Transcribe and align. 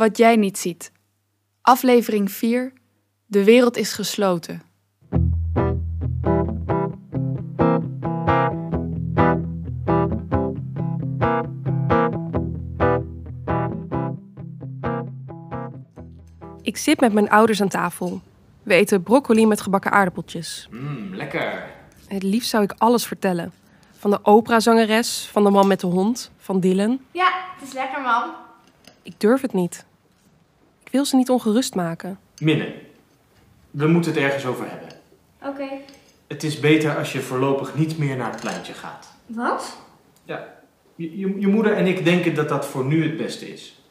Wat 0.00 0.16
jij 0.16 0.36
niet 0.36 0.58
ziet. 0.58 0.92
Aflevering 1.60 2.32
4. 2.32 2.72
De 3.26 3.44
wereld 3.44 3.76
is 3.76 3.92
gesloten. 3.92 4.62
Ik 16.62 16.76
zit 16.76 17.00
met 17.00 17.12
mijn 17.12 17.30
ouders 17.30 17.60
aan 17.60 17.68
tafel. 17.68 18.20
We 18.62 18.74
eten 18.74 19.02
broccoli 19.02 19.46
met 19.46 19.60
gebakken 19.60 19.90
aardappeltjes. 19.90 20.68
Mmm, 20.70 21.14
lekker. 21.14 21.70
Het 22.06 22.22
liefst 22.22 22.50
zou 22.50 22.62
ik 22.62 22.74
alles 22.78 23.06
vertellen. 23.06 23.52
Van 23.98 24.10
de 24.10 24.18
operazangeres, 24.22 25.28
van 25.32 25.44
de 25.44 25.50
man 25.50 25.66
met 25.66 25.80
de 25.80 25.86
hond, 25.86 26.30
van 26.38 26.60
Dylan. 26.60 27.00
Ja, 27.10 27.32
het 27.58 27.68
is 27.68 27.74
lekker, 27.74 28.00
mam. 28.02 28.24
Ik 29.02 29.20
durf 29.20 29.40
het 29.40 29.52
niet. 29.52 29.88
Ik 30.90 30.96
wil 30.96 31.04
ze 31.04 31.16
niet 31.16 31.30
ongerust 31.30 31.74
maken. 31.74 32.18
Minne, 32.38 32.74
we 33.70 33.86
moeten 33.86 34.12
het 34.12 34.20
ergens 34.20 34.46
over 34.46 34.70
hebben. 34.70 34.88
Oké. 35.42 35.68
Het 36.26 36.42
is 36.42 36.60
beter 36.60 36.96
als 36.96 37.12
je 37.12 37.20
voorlopig 37.20 37.74
niet 37.74 37.98
meer 37.98 38.16
naar 38.16 38.30
het 38.30 38.40
pleintje 38.40 38.72
gaat. 38.72 39.12
Wat? 39.26 39.76
Ja, 40.24 40.54
je, 40.94 41.18
je, 41.18 41.40
je 41.40 41.46
moeder 41.46 41.72
en 41.72 41.86
ik 41.86 42.04
denken 42.04 42.34
dat 42.34 42.48
dat 42.48 42.66
voor 42.66 42.84
nu 42.84 43.02
het 43.02 43.16
beste 43.16 43.52
is. 43.52 43.82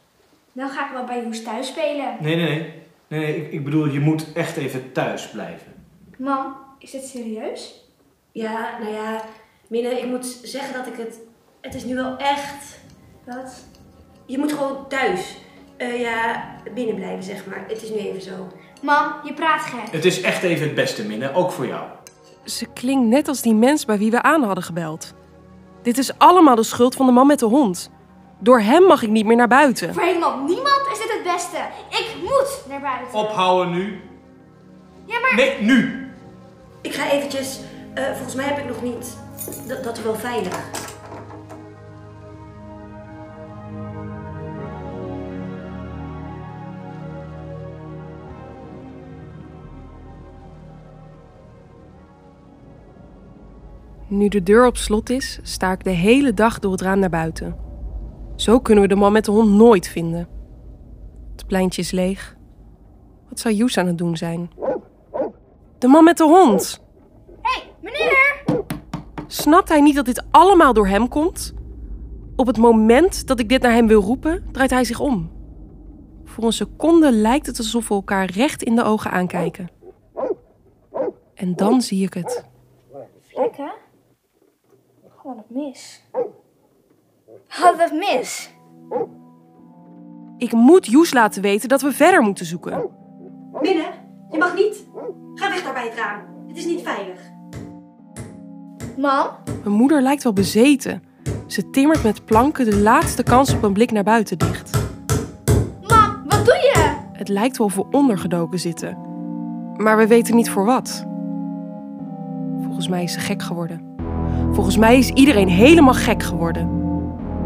Dan 0.52 0.70
ga 0.70 0.86
ik 0.86 0.92
wel 0.92 1.04
bij 1.04 1.22
Joes 1.22 1.42
thuis 1.42 1.66
spelen. 1.66 2.16
Nee, 2.20 2.36
nee, 2.36 2.48
nee. 2.48 2.72
Nee, 3.08 3.20
nee 3.20 3.36
ik, 3.36 3.52
ik 3.52 3.64
bedoel, 3.64 3.88
je 3.88 4.00
moet 4.00 4.32
echt 4.32 4.56
even 4.56 4.92
thuis 4.92 5.30
blijven. 5.30 5.72
Mam, 6.16 6.56
is 6.78 6.90
dit 6.90 7.04
serieus? 7.04 7.84
Ja, 8.32 8.78
nou 8.80 8.92
ja, 8.92 9.24
Minne, 9.66 10.00
ik 10.00 10.06
moet 10.06 10.40
zeggen 10.42 10.74
dat 10.74 10.86
ik 10.86 10.96
het... 10.96 11.18
Het 11.60 11.74
is 11.74 11.84
nu 11.84 11.94
wel 11.94 12.16
echt... 12.16 12.78
Wat? 13.24 13.64
Je 14.26 14.38
moet 14.38 14.52
gewoon 14.52 14.88
thuis. 14.88 15.36
Eh, 15.80 16.00
ja, 16.00 16.44
binnen 16.74 16.94
blijven, 16.94 17.22
zeg 17.22 17.46
maar. 17.46 17.64
Het 17.68 17.82
is 17.82 17.90
nu 17.90 17.96
even 17.96 18.22
zo. 18.22 18.48
Mam, 18.82 19.12
je 19.24 19.34
praat 19.34 19.60
gek. 19.60 19.90
Het 19.90 20.04
is 20.04 20.20
echt 20.20 20.42
even 20.42 20.66
het 20.66 20.74
beste, 20.74 21.06
Minne, 21.06 21.34
ook 21.34 21.52
voor 21.52 21.66
jou. 21.66 21.82
Ze 22.44 22.66
klinkt 22.66 23.06
net 23.08 23.28
als 23.28 23.42
die 23.42 23.54
mens 23.54 23.84
bij 23.84 23.98
wie 23.98 24.10
we 24.10 24.22
aan 24.22 24.42
hadden 24.42 24.64
gebeld. 24.64 25.14
Dit 25.82 25.98
is 25.98 26.18
allemaal 26.18 26.54
de 26.54 26.62
schuld 26.62 26.94
van 26.94 27.06
de 27.06 27.12
man 27.12 27.26
met 27.26 27.38
de 27.38 27.46
hond. 27.46 27.90
Door 28.38 28.60
hem 28.60 28.82
mag 28.82 29.02
ik 29.02 29.08
niet 29.08 29.26
meer 29.26 29.36
naar 29.36 29.48
buiten. 29.48 29.94
Voor 29.94 30.02
helemaal 30.02 30.36
niemand 30.36 30.80
is 30.92 30.98
dit 30.98 31.12
het 31.12 31.34
beste. 31.34 31.56
Ik 31.90 32.14
moet 32.22 32.64
naar 32.68 32.80
buiten. 32.80 33.18
Ophouden 33.18 33.74
nu. 33.74 34.00
Ja, 35.04 35.20
maar... 35.20 35.34
Nee, 35.34 35.60
nu. 35.60 36.08
Ik 36.80 36.94
ga 36.94 37.10
eventjes... 37.10 37.60
eh, 37.94 38.04
volgens 38.04 38.34
mij 38.34 38.44
heb 38.44 38.58
ik 38.58 38.66
nog 38.66 38.82
niet... 38.82 39.16
Dat, 39.66 39.84
dat 39.84 40.02
wel 40.02 40.14
veilig. 40.14 40.58
Nu 54.10 54.28
de 54.28 54.42
deur 54.42 54.66
op 54.66 54.76
slot 54.76 55.10
is, 55.10 55.38
sta 55.42 55.72
ik 55.72 55.84
de 55.84 55.90
hele 55.90 56.34
dag 56.34 56.58
door 56.58 56.72
het 56.72 56.80
raam 56.80 56.98
naar 56.98 57.10
buiten. 57.10 57.56
Zo 58.36 58.60
kunnen 58.60 58.82
we 58.82 58.88
de 58.88 58.96
man 58.96 59.12
met 59.12 59.24
de 59.24 59.30
hond 59.30 59.50
nooit 59.50 59.88
vinden. 59.88 60.28
Het 61.32 61.46
pleintje 61.46 61.82
is 61.82 61.90
leeg. 61.90 62.36
Wat 63.28 63.40
zou 63.40 63.54
Joes 63.54 63.78
aan 63.78 63.86
het 63.86 63.98
doen 63.98 64.16
zijn? 64.16 64.50
De 65.78 65.88
man 65.88 66.04
met 66.04 66.16
de 66.16 66.24
hond! 66.24 66.80
Hé, 67.42 67.60
hey, 67.60 67.72
meneer! 67.80 68.64
Snapt 69.26 69.68
hij 69.68 69.80
niet 69.80 69.94
dat 69.94 70.04
dit 70.04 70.24
allemaal 70.30 70.72
door 70.72 70.86
hem 70.86 71.08
komt? 71.08 71.54
Op 72.36 72.46
het 72.46 72.58
moment 72.58 73.26
dat 73.26 73.40
ik 73.40 73.48
dit 73.48 73.62
naar 73.62 73.72
hem 73.72 73.86
wil 73.86 74.00
roepen, 74.00 74.44
draait 74.52 74.70
hij 74.70 74.84
zich 74.84 75.00
om. 75.00 75.30
Voor 76.24 76.44
een 76.44 76.52
seconde 76.52 77.12
lijkt 77.12 77.46
het 77.46 77.58
alsof 77.58 77.88
we 77.88 77.94
elkaar 77.94 78.30
recht 78.30 78.62
in 78.62 78.74
de 78.74 78.84
ogen 78.84 79.10
aankijken. 79.10 79.70
En 81.34 81.56
dan 81.56 81.80
zie 81.80 82.04
ik 82.04 82.14
het. 82.14 82.49
Gewoon 85.20 85.36
het 85.36 85.50
mis. 85.50 86.04
Hadden 87.46 87.76
we 87.76 87.82
het 87.82 87.92
mis? 87.92 88.50
Ik 90.38 90.52
moet 90.52 90.86
Joes 90.86 91.12
laten 91.12 91.42
weten 91.42 91.68
dat 91.68 91.82
we 91.82 91.92
verder 91.92 92.22
moeten 92.22 92.46
zoeken. 92.46 92.88
Minne, 93.60 93.84
je 94.30 94.38
mag 94.38 94.54
niet. 94.54 94.86
Ga 95.34 95.48
weg 95.48 95.62
daar 95.62 95.72
bij 95.72 95.84
het 95.84 95.94
raam. 95.94 96.20
Het 96.48 96.56
is 96.56 96.64
niet 96.64 96.82
veilig. 96.82 97.20
Mam? 98.96 99.26
Mijn 99.62 99.76
moeder 99.76 100.02
lijkt 100.02 100.22
wel 100.22 100.32
bezeten. 100.32 101.02
Ze 101.46 101.70
timmert 101.70 102.02
met 102.02 102.24
planken 102.24 102.64
de 102.64 102.76
laatste 102.76 103.22
kans 103.22 103.54
op 103.54 103.62
een 103.62 103.72
blik 103.72 103.90
naar 103.90 104.04
buiten 104.04 104.38
dicht. 104.38 104.78
Mam, 105.88 106.22
wat 106.24 106.44
doe 106.44 106.54
je? 106.54 106.96
Het 107.12 107.28
lijkt 107.28 107.58
wel 107.58 107.68
voor 107.68 107.86
ondergedoken 107.90 108.58
zitten. 108.58 108.98
Maar 109.76 109.96
we 109.96 110.06
weten 110.06 110.36
niet 110.36 110.50
voor 110.50 110.64
wat. 110.64 111.06
Volgens 112.62 112.88
mij 112.88 113.02
is 113.02 113.12
ze 113.12 113.20
gek 113.20 113.42
geworden. 113.42 113.89
Volgens 114.52 114.76
mij 114.76 114.98
is 114.98 115.08
iedereen 115.08 115.48
helemaal 115.48 115.94
gek 115.94 116.22
geworden. 116.22 116.62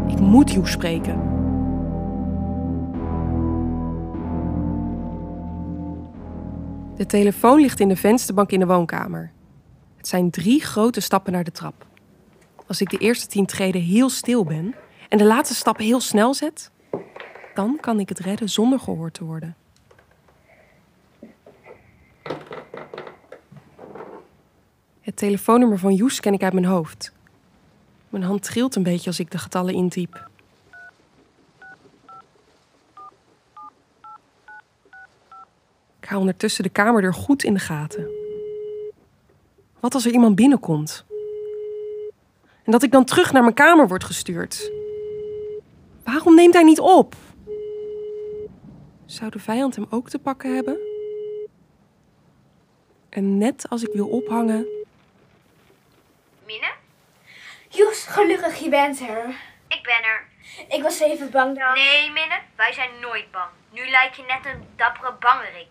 Ik 0.07 0.19
moet 0.19 0.51
Joes 0.51 0.71
spreken. 0.71 1.33
De 6.95 7.05
telefoon 7.05 7.59
ligt 7.59 7.79
in 7.79 7.87
de 7.87 7.95
vensterbank 7.95 8.51
in 8.51 8.59
de 8.59 8.65
woonkamer. 8.65 9.31
Het 9.97 10.07
zijn 10.07 10.29
drie 10.29 10.61
grote 10.61 10.99
stappen 10.99 11.33
naar 11.33 11.43
de 11.43 11.51
trap. 11.51 11.85
Als 12.67 12.81
ik 12.81 12.89
de 12.89 12.97
eerste 12.97 13.27
tien 13.27 13.45
treden 13.45 13.81
heel 13.81 14.09
stil 14.09 14.43
ben 14.43 14.75
en 15.09 15.17
de 15.17 15.25
laatste 15.25 15.55
stappen 15.55 15.85
heel 15.85 16.01
snel 16.01 16.33
zet, 16.33 16.71
dan 17.53 17.77
kan 17.79 17.99
ik 17.99 18.09
het 18.09 18.19
redden 18.19 18.49
zonder 18.49 18.79
gehoord 18.79 19.13
te 19.13 19.23
worden. 19.23 19.55
Het 25.05 25.17
telefoonnummer 25.17 25.79
van 25.79 25.93
Joes 25.93 26.19
ken 26.19 26.33
ik 26.33 26.43
uit 26.43 26.53
mijn 26.53 26.65
hoofd. 26.65 27.11
Mijn 28.09 28.23
hand 28.23 28.43
trilt 28.43 28.75
een 28.75 28.83
beetje 28.83 29.07
als 29.07 29.19
ik 29.19 29.31
de 29.31 29.37
getallen 29.37 29.73
intyp. 29.73 30.29
Ik 35.99 36.05
hou 36.07 36.19
ondertussen 36.19 36.63
de 36.63 36.69
kamerdeur 36.69 37.13
goed 37.13 37.43
in 37.43 37.53
de 37.53 37.59
gaten. 37.59 38.07
Wat 39.79 39.93
als 39.93 40.05
er 40.05 40.11
iemand 40.11 40.35
binnenkomt? 40.35 41.05
En 42.63 42.71
dat 42.71 42.83
ik 42.83 42.91
dan 42.91 43.05
terug 43.05 43.31
naar 43.31 43.41
mijn 43.41 43.53
kamer 43.53 43.87
word 43.87 44.03
gestuurd? 44.03 44.71
Waarom 46.03 46.35
neemt 46.35 46.53
hij 46.53 46.63
niet 46.63 46.79
op? 46.79 47.15
Zou 49.05 49.31
de 49.31 49.39
vijand 49.39 49.75
hem 49.75 49.85
ook 49.89 50.09
te 50.09 50.19
pakken 50.19 50.55
hebben? 50.55 50.77
En 53.09 53.37
net 53.37 53.69
als 53.69 53.83
ik 53.83 53.93
wil 53.93 54.07
ophangen? 54.07 54.83
Joes, 57.75 58.05
gelukkig 58.05 58.55
je 58.59 58.69
bent 58.69 58.99
er. 58.99 59.25
Ik 59.67 59.83
ben 59.83 60.03
er. 60.03 60.23
Ik 60.67 60.83
was 60.83 60.99
even 60.99 61.31
bang 61.31 61.59
dat... 61.59 61.75
Nee, 61.75 62.11
Minne, 62.11 62.39
wij 62.55 62.73
zijn 62.73 62.89
nooit 63.01 63.31
bang. 63.31 63.49
Nu 63.71 63.89
lijk 63.89 64.13
je 64.13 64.23
net 64.27 64.53
een 64.53 64.67
dappere 64.75 65.13
bangerik. 65.19 65.67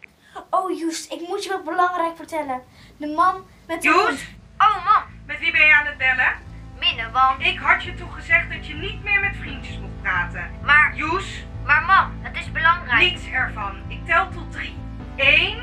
Oh, 0.51 0.79
Joes, 0.79 1.09
ik 1.09 1.29
moet 1.29 1.45
je 1.45 1.51
wat 1.51 1.65
belangrijk 1.65 2.17
vertellen. 2.17 2.63
De 2.97 3.07
man 3.07 3.47
met 3.67 3.83
de. 3.83 3.89
Joes, 3.89 4.25
Oh, 4.59 4.85
man. 4.85 5.03
met 5.27 5.39
wie 5.39 5.53
ben 5.53 5.67
je 5.67 5.75
aan 5.75 5.87
het 5.87 5.99
bellen? 5.99 6.33
Minne, 6.79 7.11
want... 7.11 7.41
Ik 7.43 7.59
had 7.59 7.83
je 7.85 7.95
toen 7.95 8.13
gezegd 8.13 8.51
dat 8.53 8.67
je 8.67 8.75
niet 8.75 9.03
meer 9.05 9.21
met 9.21 9.37
vriendjes 9.41 9.79
mocht 9.79 10.03
praten. 10.03 10.51
Maar, 10.63 10.95
Joes, 10.97 11.45
maar 11.65 11.83
mam, 11.83 12.19
het 12.23 12.37
is 12.37 12.53
belangrijk. 12.53 13.01
niets 13.01 13.27
ervan. 13.33 13.83
Ik 13.89 14.07
tel 14.07 14.29
tot 14.29 14.53
drie. 14.53 14.77
Eén, 15.17 15.63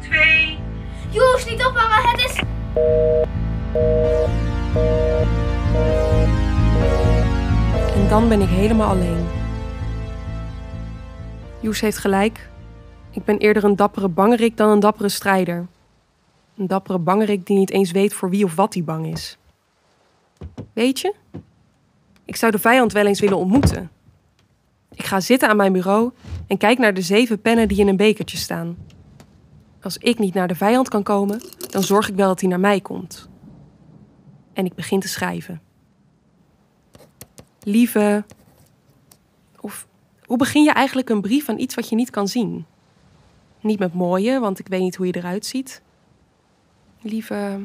twee, 0.00 0.58
Joes, 1.10 1.44
niet 1.44 1.64
ophangen, 1.64 2.08
het 2.08 2.18
is... 2.20 2.42
dan 8.14 8.28
ben 8.28 8.40
ik 8.40 8.48
helemaal 8.48 8.88
alleen. 8.88 9.26
Joes 11.60 11.80
heeft 11.80 11.98
gelijk. 11.98 12.48
Ik 13.10 13.24
ben 13.24 13.38
eerder 13.38 13.64
een 13.64 13.76
dappere 13.76 14.08
bangerik 14.08 14.56
dan 14.56 14.70
een 14.70 14.80
dappere 14.80 15.08
strijder. 15.08 15.66
Een 16.56 16.66
dappere 16.66 16.98
bangerik 16.98 17.46
die 17.46 17.58
niet 17.58 17.70
eens 17.70 17.90
weet 17.90 18.14
voor 18.14 18.30
wie 18.30 18.44
of 18.44 18.54
wat 18.54 18.74
hij 18.74 18.84
bang 18.84 19.06
is. 19.06 19.38
Weet 20.72 21.00
je? 21.00 21.14
Ik 22.24 22.36
zou 22.36 22.52
de 22.52 22.58
vijand 22.58 22.92
wel 22.92 23.06
eens 23.06 23.20
willen 23.20 23.38
ontmoeten. 23.38 23.90
Ik 24.90 25.04
ga 25.04 25.20
zitten 25.20 25.48
aan 25.48 25.56
mijn 25.56 25.72
bureau 25.72 26.10
en 26.46 26.56
kijk 26.56 26.78
naar 26.78 26.94
de 26.94 27.02
zeven 27.02 27.40
pennen 27.40 27.68
die 27.68 27.78
in 27.78 27.88
een 27.88 27.96
bekertje 27.96 28.36
staan. 28.36 28.76
Als 29.82 29.98
ik 29.98 30.18
niet 30.18 30.34
naar 30.34 30.48
de 30.48 30.54
vijand 30.54 30.88
kan 30.88 31.02
komen, 31.02 31.40
dan 31.70 31.82
zorg 31.82 32.08
ik 32.08 32.14
wel 32.14 32.28
dat 32.28 32.40
hij 32.40 32.48
naar 32.48 32.60
mij 32.60 32.80
komt. 32.80 33.28
En 34.52 34.64
ik 34.64 34.74
begin 34.74 35.00
te 35.00 35.08
schrijven. 35.08 35.60
Lieve. 37.64 38.24
Of 39.60 39.86
hoe 40.24 40.36
begin 40.36 40.62
je 40.62 40.72
eigenlijk 40.72 41.08
een 41.08 41.20
brief 41.20 41.48
aan 41.48 41.58
iets 41.58 41.74
wat 41.74 41.88
je 41.88 41.94
niet 41.94 42.10
kan 42.10 42.28
zien? 42.28 42.66
Niet 43.60 43.78
met 43.78 43.94
mooie, 43.94 44.40
want 44.40 44.58
ik 44.58 44.68
weet 44.68 44.80
niet 44.80 44.96
hoe 44.96 45.06
je 45.06 45.16
eruit 45.16 45.46
ziet. 45.46 45.82
Lieve. 47.00 47.60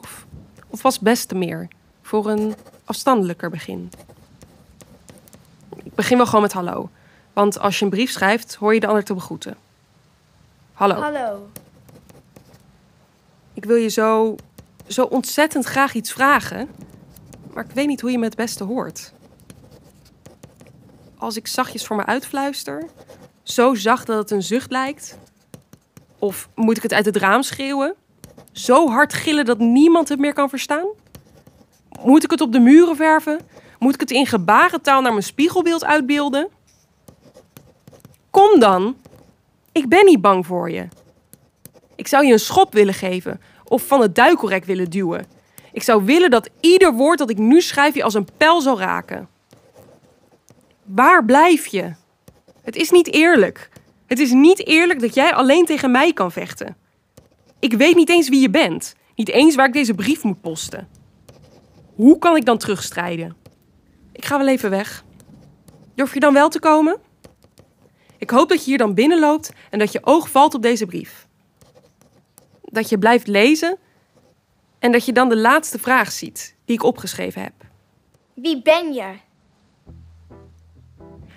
Of, 0.00 0.26
of 0.68 0.82
was 0.82 0.98
beste 0.98 1.34
meer, 1.34 1.68
voor 2.02 2.30
een 2.30 2.54
afstandelijker 2.84 3.50
begin. 3.50 3.90
Ik 5.82 5.94
begin 5.94 6.16
wel 6.16 6.26
gewoon 6.26 6.42
met 6.42 6.52
hallo. 6.52 6.90
Want 7.32 7.58
als 7.58 7.78
je 7.78 7.84
een 7.84 7.90
brief 7.90 8.10
schrijft, 8.10 8.54
hoor 8.54 8.74
je 8.74 8.80
de 8.80 8.86
ander 8.86 9.04
te 9.04 9.14
begroeten. 9.14 9.56
Hallo. 10.72 10.94
Hallo. 10.94 11.48
Ik 13.54 13.64
wil 13.64 13.76
je 13.76 13.88
zo, 13.88 14.36
zo 14.86 15.04
ontzettend 15.04 15.64
graag 15.64 15.94
iets 15.94 16.12
vragen, 16.12 16.68
maar 17.54 17.64
ik 17.64 17.70
weet 17.70 17.86
niet 17.86 18.00
hoe 18.00 18.10
je 18.10 18.18
me 18.18 18.24
het 18.24 18.36
beste 18.36 18.64
hoort. 18.64 19.12
Als 21.18 21.36
ik 21.36 21.46
zachtjes 21.46 21.86
voor 21.86 21.96
me 21.96 22.04
uitfluister, 22.06 22.88
zo 23.42 23.74
zacht 23.74 24.06
dat 24.06 24.18
het 24.18 24.30
een 24.30 24.42
zucht 24.42 24.70
lijkt, 24.70 25.18
of 26.18 26.48
moet 26.54 26.76
ik 26.76 26.82
het 26.82 26.92
uit 26.92 27.04
het 27.04 27.16
raam 27.16 27.42
schreeuwen, 27.42 27.94
zo 28.52 28.88
hard 28.88 29.12
gillen 29.12 29.44
dat 29.44 29.58
niemand 29.58 30.08
het 30.08 30.18
meer 30.18 30.32
kan 30.32 30.48
verstaan? 30.48 30.86
Moet 32.02 32.24
ik 32.24 32.30
het 32.30 32.40
op 32.40 32.52
de 32.52 32.60
muren 32.60 32.96
verven? 32.96 33.40
Moet 33.78 33.94
ik 33.94 34.00
het 34.00 34.10
in 34.10 34.26
gebarentaal 34.26 35.00
naar 35.00 35.12
mijn 35.12 35.24
spiegelbeeld 35.24 35.84
uitbeelden? 35.84 36.48
Kom 38.30 38.60
dan! 38.60 38.96
Ik 39.72 39.88
ben 39.88 40.04
niet 40.04 40.20
bang 40.20 40.46
voor 40.46 40.70
je. 40.70 40.88
Ik 41.94 42.08
zou 42.08 42.26
je 42.26 42.32
een 42.32 42.38
schop 42.38 42.72
willen 42.72 42.94
geven 42.94 43.40
of 43.64 43.86
van 43.86 44.00
het 44.00 44.14
duikelrek 44.14 44.64
willen 44.64 44.90
duwen. 44.90 45.26
Ik 45.74 45.82
zou 45.82 46.04
willen 46.04 46.30
dat 46.30 46.50
ieder 46.60 46.92
woord 46.92 47.18
dat 47.18 47.30
ik 47.30 47.38
nu 47.38 47.60
schrijf 47.60 47.94
je 47.94 48.02
als 48.02 48.14
een 48.14 48.28
pijl 48.36 48.60
zou 48.60 48.78
raken. 48.78 49.28
Waar 50.82 51.24
blijf 51.24 51.66
je? 51.66 51.92
Het 52.62 52.76
is 52.76 52.90
niet 52.90 53.12
eerlijk. 53.12 53.68
Het 54.06 54.18
is 54.18 54.30
niet 54.30 54.66
eerlijk 54.66 55.00
dat 55.00 55.14
jij 55.14 55.34
alleen 55.34 55.64
tegen 55.64 55.90
mij 55.90 56.12
kan 56.12 56.32
vechten. 56.32 56.76
Ik 57.58 57.72
weet 57.72 57.94
niet 57.94 58.08
eens 58.08 58.28
wie 58.28 58.40
je 58.40 58.50
bent. 58.50 58.94
Niet 59.14 59.28
eens 59.28 59.54
waar 59.54 59.66
ik 59.66 59.72
deze 59.72 59.94
brief 59.94 60.22
moet 60.22 60.40
posten. 60.40 60.88
Hoe 61.94 62.18
kan 62.18 62.36
ik 62.36 62.44
dan 62.44 62.58
terugstrijden? 62.58 63.36
Ik 64.12 64.24
ga 64.24 64.38
wel 64.38 64.48
even 64.48 64.70
weg. 64.70 65.04
Durf 65.94 66.14
je 66.14 66.20
dan 66.20 66.32
wel 66.32 66.48
te 66.48 66.58
komen? 66.60 66.96
Ik 68.18 68.30
hoop 68.30 68.48
dat 68.48 68.58
je 68.58 68.64
hier 68.64 68.78
dan 68.78 68.94
binnenloopt 68.94 69.52
en 69.70 69.78
dat 69.78 69.92
je 69.92 70.04
oog 70.04 70.30
valt 70.30 70.54
op 70.54 70.62
deze 70.62 70.86
brief. 70.86 71.26
Dat 72.62 72.88
je 72.88 72.98
blijft 72.98 73.26
lezen 73.26 73.78
en 74.84 74.92
dat 74.92 75.04
je 75.04 75.12
dan 75.12 75.28
de 75.28 75.36
laatste 75.36 75.78
vraag 75.78 76.12
ziet 76.12 76.56
die 76.64 76.74
ik 76.74 76.82
opgeschreven 76.82 77.42
heb. 77.42 77.52
Wie 78.34 78.62
ben 78.62 78.92
je? 78.92 79.12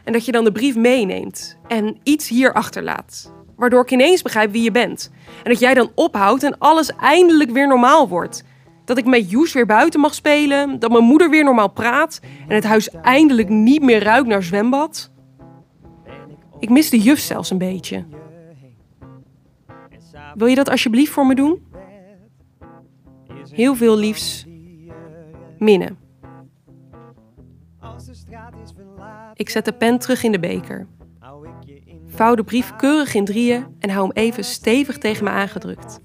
En 0.04 0.14
dat 0.14 0.26
je 0.26 0.32
dan 0.32 0.44
de 0.44 0.52
brief 0.52 0.76
meeneemt 0.76 1.58
en 1.68 1.98
iets 2.04 2.28
hier 2.28 2.54
achterlaat. 2.54 3.34
Waardoor 3.56 3.82
ik 3.82 3.92
ineens 3.92 4.22
begrijp 4.22 4.52
wie 4.52 4.64
je 4.64 4.72
bent. 4.72 5.12
En 5.44 5.52
dat 5.52 5.60
jij 5.60 5.74
dan 5.74 5.92
ophoudt 5.96 6.44
en 6.44 6.58
alles 6.58 6.96
eindelijk 6.96 7.52
weer 7.52 7.68
normaal 7.68 8.08
wordt. 8.08 8.44
Dat 8.86 8.98
ik 8.98 9.06
met 9.06 9.30
Joes 9.30 9.54
weer 9.54 9.66
buiten 9.66 10.00
mag 10.00 10.14
spelen. 10.14 10.80
Dat 10.80 10.92
mijn 10.92 11.04
moeder 11.04 11.30
weer 11.30 11.44
normaal 11.44 11.70
praat. 11.70 12.20
En 12.48 12.56
het 12.56 12.64
huis 12.64 12.90
eindelijk 12.90 13.50
niet 13.50 13.82
meer 13.82 14.04
ruikt 14.04 14.28
naar 14.28 14.44
zwembad. 14.44 15.12
Ik 16.60 16.70
mis 16.70 16.90
de 16.90 17.00
juf 17.00 17.20
zelfs 17.20 17.50
een 17.50 17.58
beetje. 17.58 18.06
Wil 20.36 20.48
je 20.48 20.56
dat 20.56 20.70
alsjeblieft 20.70 21.12
voor 21.12 21.26
me 21.26 21.36
doen? 21.36 21.67
Heel 23.52 23.76
veel 23.76 23.98
liefs. 23.98 24.46
Minne. 25.58 25.96
Ik 29.34 29.50
zet 29.50 29.66
de 29.66 29.74
pen 29.74 30.00
terug 30.00 30.24
in 30.24 30.32
de 30.32 30.40
beker. 30.40 30.88
Vouw 32.06 32.36
de 32.36 32.44
brief 32.44 32.76
keurig 32.76 33.14
in 33.14 33.26
drieën 33.26 33.66
en 33.80 33.90
hou 33.90 34.08
hem 34.08 34.24
even 34.24 34.44
stevig 34.44 34.98
tegen 34.98 35.24
me 35.24 35.30
aangedrukt. 35.30 36.00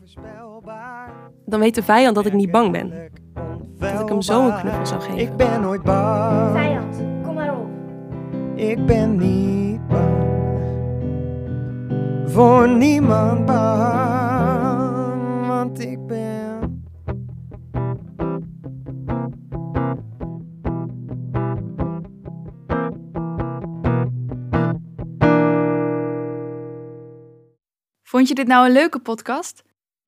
Dan 1.47 1.61
weet 1.61 1.75
de 1.75 1.83
vijand 1.83 2.15
dat 2.15 2.27
ik 2.27 2.33
niet 2.33 2.51
bang 2.51 2.73
ben. 2.73 3.11
Dat 3.79 4.01
ik 4.01 4.09
hem 4.09 4.23
zo 4.23 4.49
een 4.49 4.61
knuffel 4.61 4.87
zou 4.87 5.01
geven. 5.01 5.19
Ik 5.19 5.37
ben 5.37 5.61
nooit 5.61 5.83
bang. 5.83 6.53
Vijand, 6.53 6.97
kom 7.23 7.35
maar 7.35 7.59
op. 7.59 7.69
Ik 8.55 8.87
ben 8.87 9.17
niet 9.17 9.89
bang. 9.89 10.21
Voor 12.27 12.69
niemand 12.69 13.47
bang. 13.47 13.92
Vond 28.13 28.29
je 28.29 28.35
dit 28.35 28.47
nou 28.47 28.67
een 28.67 28.73
leuke 28.73 28.99
podcast? 28.99 29.63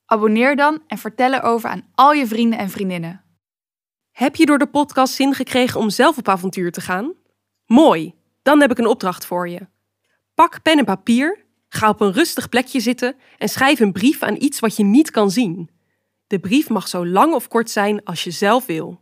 Abonneer 0.06 0.56
dan 0.56 0.82
en 0.86 0.98
vertel 0.98 1.32
erover 1.32 1.68
aan 1.70 1.86
al 1.94 2.12
je 2.12 2.26
vrienden 2.26 2.58
en 2.58 2.70
vriendinnen. 2.70 3.24
Heb 4.10 4.36
je 4.36 4.46
door 4.46 4.58
de 4.58 4.66
podcast 4.66 5.14
zin 5.14 5.34
gekregen 5.34 5.80
om 5.80 5.90
zelf 5.90 6.18
op 6.18 6.28
avontuur 6.28 6.72
te 6.72 6.80
gaan? 6.80 7.12
Mooi, 7.66 8.14
dan 8.42 8.60
heb 8.60 8.70
ik 8.70 8.78
een 8.78 8.86
opdracht 8.86 9.26
voor 9.26 9.48
je. 9.48 9.66
Pak 10.34 10.62
pen 10.62 10.78
en 10.78 10.84
papier, 10.84 11.44
ga 11.68 11.88
op 11.88 12.00
een 12.00 12.12
rustig 12.12 12.48
plekje 12.48 12.80
zitten 12.80 13.16
en 13.38 13.48
schrijf 13.48 13.80
een 13.80 13.92
brief 13.92 14.22
aan 14.22 14.36
iets 14.38 14.60
wat 14.60 14.76
je 14.76 14.84
niet 14.84 15.10
kan 15.10 15.30
zien. 15.30 15.70
De 16.26 16.38
brief 16.38 16.68
mag 16.68 16.88
zo 16.88 17.06
lang 17.06 17.34
of 17.34 17.48
kort 17.48 17.70
zijn 17.70 18.04
als 18.04 18.24
je 18.24 18.30
zelf 18.30 18.66
wil. 18.66 19.00